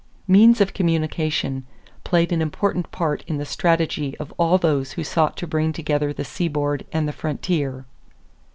= 0.19 0.27
Means 0.37 0.59
of 0.61 0.73
communication 0.73 1.63
played 2.03 2.31
an 2.31 2.41
important 2.41 2.91
part 2.91 3.23
in 3.27 3.37
the 3.37 3.45
strategy 3.45 4.17
of 4.17 4.33
all 4.37 4.57
those 4.57 4.93
who 4.93 5.03
sought 5.03 5.37
to 5.37 5.45
bring 5.45 5.71
together 5.71 6.11
the 6.11 6.25
seaboard 6.25 6.87
and 6.91 7.07
the 7.07 7.13
frontier. 7.13 7.85